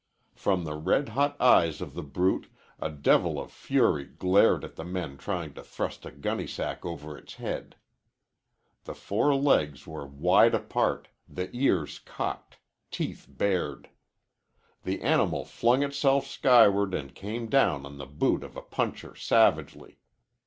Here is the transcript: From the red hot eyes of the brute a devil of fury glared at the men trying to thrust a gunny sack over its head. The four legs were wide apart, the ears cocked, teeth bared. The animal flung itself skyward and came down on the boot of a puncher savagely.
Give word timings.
From 0.33 0.63
the 0.63 0.73
red 0.73 1.09
hot 1.09 1.39
eyes 1.39 1.79
of 1.79 1.93
the 1.93 2.01
brute 2.01 2.47
a 2.79 2.89
devil 2.89 3.39
of 3.39 3.51
fury 3.51 4.03
glared 4.05 4.63
at 4.63 4.75
the 4.75 4.83
men 4.83 5.15
trying 5.15 5.53
to 5.53 5.61
thrust 5.63 6.07
a 6.07 6.11
gunny 6.11 6.47
sack 6.47 6.83
over 6.83 7.15
its 7.15 7.35
head. 7.35 7.75
The 8.85 8.95
four 8.95 9.35
legs 9.35 9.85
were 9.85 10.07
wide 10.07 10.55
apart, 10.55 11.09
the 11.29 11.55
ears 11.55 11.99
cocked, 11.99 12.57
teeth 12.89 13.27
bared. 13.29 13.89
The 14.81 15.03
animal 15.03 15.45
flung 15.45 15.83
itself 15.83 16.25
skyward 16.25 16.95
and 16.95 17.13
came 17.13 17.47
down 17.47 17.85
on 17.85 17.99
the 17.99 18.07
boot 18.07 18.43
of 18.43 18.57
a 18.57 18.63
puncher 18.63 19.13
savagely. 19.15 19.99